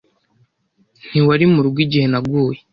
Ntiwari 1.09 1.45
murugo 1.53 1.79
igihe 1.85 2.05
naguye. 2.11 2.59